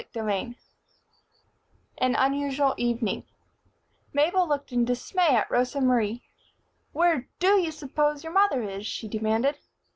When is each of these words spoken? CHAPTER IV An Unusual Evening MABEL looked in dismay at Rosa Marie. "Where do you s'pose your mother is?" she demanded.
CHAPTER 0.01 0.27
IV 0.31 0.55
An 1.99 2.15
Unusual 2.15 2.73
Evening 2.75 3.23
MABEL 4.13 4.47
looked 4.47 4.71
in 4.71 4.83
dismay 4.83 5.35
at 5.35 5.51
Rosa 5.51 5.79
Marie. 5.79 6.23
"Where 6.91 7.27
do 7.37 7.59
you 7.61 7.71
s'pose 7.71 8.23
your 8.23 8.33
mother 8.33 8.63
is?" 8.63 8.87
she 8.87 9.07
demanded. 9.07 9.59